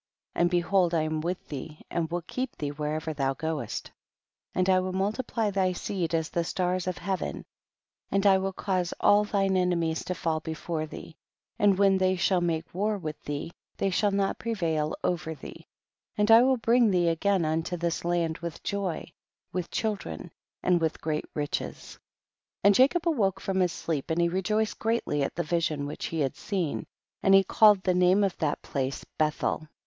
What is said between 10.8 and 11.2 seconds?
thee;